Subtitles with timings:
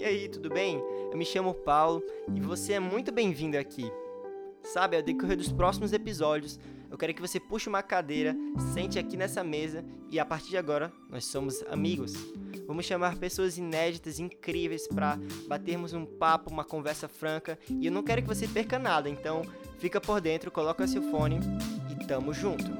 [0.00, 0.82] E aí, tudo bem?
[1.10, 2.02] Eu me chamo Paulo
[2.34, 3.90] e você é muito bem-vindo aqui.
[4.62, 6.58] Sabe, ao decorrer dos próximos episódios,
[6.90, 8.36] eu quero que você puxe uma cadeira,
[8.74, 12.12] sente aqui nessa mesa e a partir de agora nós somos amigos.
[12.66, 15.18] Vamos chamar pessoas inéditas, incríveis para
[15.48, 19.42] batermos um papo, uma conversa franca e eu não quero que você perca nada, então
[19.78, 21.38] fica por dentro, coloca seu fone
[21.90, 22.70] e tamo junto.